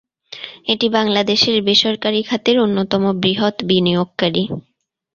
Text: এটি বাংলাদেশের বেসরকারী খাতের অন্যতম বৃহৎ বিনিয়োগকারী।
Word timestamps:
এটি 0.67 0.87
বাংলাদেশের 0.89 1.57
বেসরকারী 1.67 2.21
খাতের 2.23 2.57
অন্যতম 2.59 3.03
বৃহৎ 3.23 3.55
বিনিয়োগকারী। 3.69 4.43